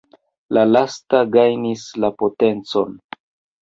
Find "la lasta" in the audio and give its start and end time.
0.57-1.21